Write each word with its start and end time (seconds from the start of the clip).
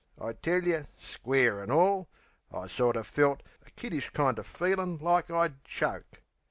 I 0.19 0.33
tell 0.33 0.63
yer, 0.63 0.87
square 0.97 1.61
an' 1.61 1.69
all, 1.69 2.09
I 2.51 2.65
sorter 2.65 3.03
felt 3.03 3.43
A 3.67 3.69
kiddish 3.69 4.09
kind 4.09 4.39
o' 4.39 4.41
feelin' 4.41 4.97
like 4.97 5.29
I'd 5.29 5.63
choke... 5.63 6.23